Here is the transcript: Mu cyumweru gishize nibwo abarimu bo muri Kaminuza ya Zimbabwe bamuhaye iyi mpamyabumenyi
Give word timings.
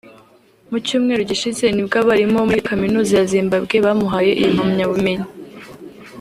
Mu 0.69 0.77
cyumweru 0.85 1.21
gishize 1.29 1.65
nibwo 1.71 1.95
abarimu 2.01 2.35
bo 2.39 2.45
muri 2.49 2.65
Kaminuza 2.69 3.11
ya 3.19 3.25
Zimbabwe 3.31 3.75
bamuhaye 3.85 4.31
iyi 4.41 4.49
mpamyabumenyi 4.55 5.27